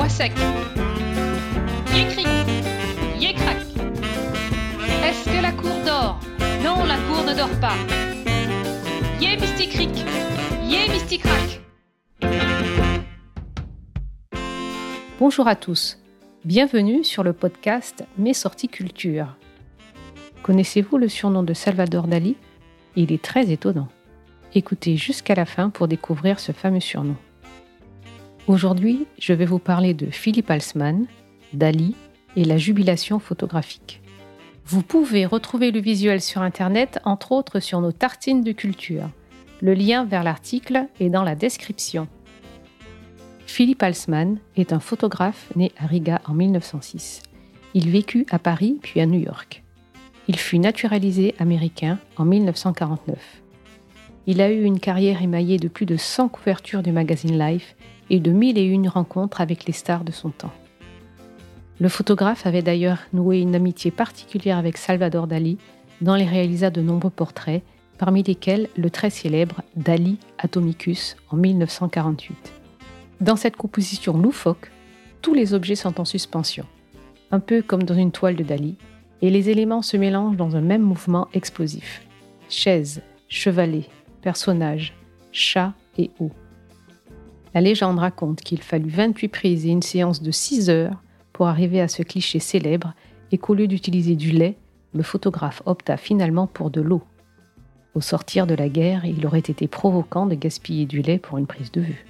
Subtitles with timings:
[0.00, 0.32] voix sec.
[3.18, 3.58] Yécrac.
[5.04, 6.18] Est-ce que la cour dort?
[6.64, 7.76] Non, la cour ne dort pas.
[9.20, 9.90] Yé mysticric,
[10.64, 11.60] yé mysticrac.
[15.18, 15.98] Bonjour à tous,
[16.46, 19.36] bienvenue sur le podcast Mes sorties culture.
[20.42, 22.36] Connaissez-vous le surnom de Salvador Dali?
[22.96, 23.88] Il est très étonnant.
[24.54, 27.16] Écoutez jusqu'à la fin pour découvrir ce fameux surnom.
[28.50, 31.06] Aujourd'hui, je vais vous parler de Philippe Alsman,
[31.52, 31.94] Dali
[32.34, 34.02] et la jubilation photographique.
[34.66, 39.08] Vous pouvez retrouver le visuel sur Internet, entre autres sur nos tartines de culture.
[39.60, 42.08] Le lien vers l'article est dans la description.
[43.46, 47.22] Philippe Alsman est un photographe né à Riga en 1906.
[47.74, 49.62] Il vécut à Paris puis à New York.
[50.26, 53.16] Il fut naturalisé américain en 1949.
[54.26, 57.76] Il a eu une carrière émaillée de plus de 100 couvertures du magazine Life
[58.10, 60.52] et de mille et une rencontres avec les stars de son temps.
[61.80, 65.56] Le photographe avait d'ailleurs noué une amitié particulière avec Salvador Dali,
[66.02, 67.62] dont il réalisa de nombreux portraits,
[67.96, 72.36] parmi lesquels le très célèbre Dali Atomicus en 1948.
[73.20, 74.70] Dans cette composition loufoque,
[75.22, 76.66] tous les objets sont en suspension,
[77.30, 78.76] un peu comme dans une toile de Dali,
[79.22, 82.02] et les éléments se mélangent dans un même mouvement explosif.
[82.48, 83.88] Chaises, chevalets,
[84.22, 84.94] personnages,
[85.30, 86.30] chats et eau.
[87.54, 91.80] La légende raconte qu'il fallut 28 prises et une séance de 6 heures pour arriver
[91.80, 92.94] à ce cliché célèbre
[93.32, 94.56] et qu'au lieu d'utiliser du lait,
[94.92, 97.02] le photographe opta finalement pour de l'eau.
[97.94, 101.46] Au sortir de la guerre, il aurait été provoquant de gaspiller du lait pour une
[101.46, 102.04] prise de vue.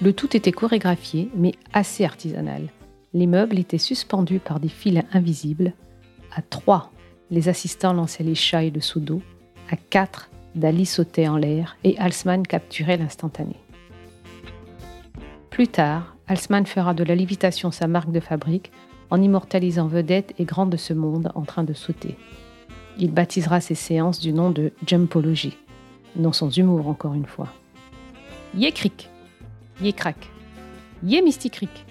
[0.00, 2.68] Le tout était chorégraphié, mais assez artisanal.
[3.12, 5.72] Les meubles étaient suspendus par des fils invisibles.
[6.34, 6.90] À trois,
[7.30, 9.22] les assistants lançaient les chats et le seau d'eau.
[9.70, 13.56] À quatre, Dali sautait en l'air et Halsman capturait l'instantané.
[15.50, 18.72] Plus tard, Halsman fera de la lévitation sa marque de fabrique
[19.10, 22.16] en immortalisant vedettes et grands de ce monde en train de sauter.
[22.98, 25.58] Il baptisera ses séances du nom de Jumpology,
[26.16, 27.48] non sans humour encore une fois.
[28.54, 29.10] Yé cric,
[29.82, 30.16] yé crac,
[31.02, 31.84] yé mysticric,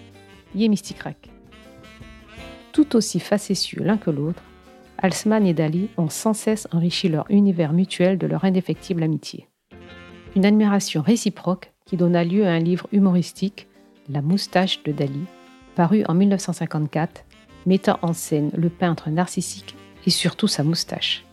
[0.56, 1.30] yé mysticrac.
[2.72, 4.42] Tout aussi facétieux l'un que l'autre,
[4.98, 9.48] Halsman et Dali ont sans cesse enrichi leur univers mutuel de leur indéfectible amitié.
[10.36, 13.68] Une admiration réciproque qui donna lieu à un livre humoristique,
[14.10, 15.26] La moustache de Dali,
[15.76, 17.26] paru en 1954,
[17.66, 19.76] mettant en scène le peintre narcissique
[20.06, 21.26] et surtout sa moustache.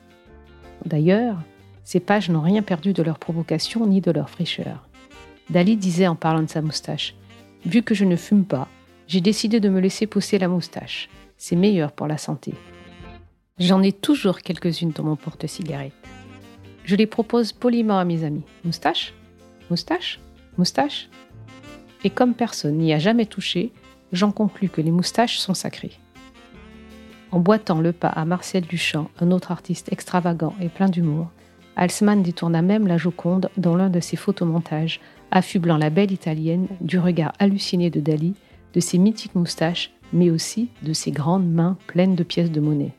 [0.85, 1.37] D'ailleurs,
[1.85, 4.89] ces pages n'ont rien perdu de leur provocation ni de leur fraîcheur.
[5.51, 7.15] Dali disait en parlant de sa moustache
[7.65, 8.69] Vu que je ne fume pas,
[9.07, 11.09] j'ai décidé de me laisser pousser la moustache.
[11.37, 12.55] C'est meilleur pour la santé.
[13.59, 15.93] J'en ai toujours quelques-unes dans mon porte-cigarette.
[16.85, 18.45] Je les propose poliment à mes amis.
[18.65, 19.13] Moustache?
[19.69, 20.21] Moustache?
[20.57, 21.11] Moustache?
[22.03, 23.71] Et comme personne n'y a jamais touché,
[24.11, 25.93] j'en conclus que les moustaches sont sacrées.
[27.31, 31.31] En boitant le pas à Marcel Duchamp, un autre artiste extravagant et plein d'humour,
[31.77, 34.99] Halsman détourna même la Joconde dans l'un de ses photomontages,
[35.31, 38.35] affublant la belle italienne du regard halluciné de Dali,
[38.73, 42.95] de ses mythiques moustaches, mais aussi de ses grandes mains pleines de pièces de monnaie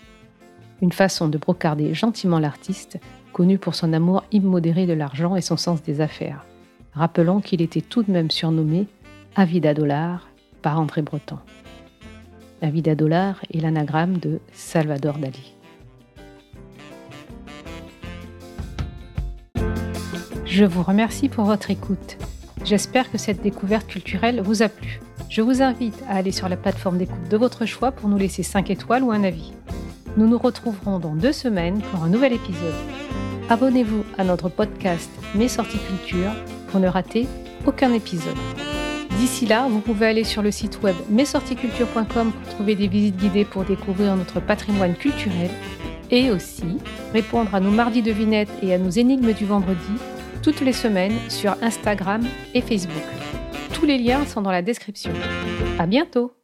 [0.84, 3.00] une façon de brocarder gentiment l'artiste,
[3.32, 6.46] connu pour son amour immodéré de l'argent et son sens des affaires.
[6.92, 8.88] Rappelons qu'il était tout de même surnommé
[9.38, 10.28] Avida Dollar
[10.62, 11.40] par André Breton.
[12.62, 15.56] Avida Dollar est l'anagramme de Salvador Dali.
[20.46, 22.18] Je vous remercie pour votre écoute.
[22.66, 25.00] J'espère que cette découverte culturelle vous a plu.
[25.30, 28.44] Je vous invite à aller sur la plateforme d'écoute de votre choix pour nous laisser
[28.44, 29.54] 5 étoiles ou un avis.
[30.16, 32.76] Nous nous retrouverons dans deux semaines pour un nouvel épisode.
[33.50, 36.32] Abonnez-vous à notre podcast Mes sorties culture
[36.68, 37.28] pour ne rater
[37.66, 38.38] aucun épisode.
[39.18, 43.46] D'ici là, vous pouvez aller sur le site web mesorticulture.com pour trouver des visites guidées
[43.46, 45.50] pour découvrir notre patrimoine culturel
[46.12, 46.78] et aussi
[47.14, 49.94] répondre à nos mardis devinettes et à nos énigmes du vendredi
[50.44, 52.22] toutes les semaines sur Instagram
[52.54, 53.04] et Facebook.
[53.74, 55.12] Tous les liens sont dans la description.
[55.80, 56.43] À bientôt!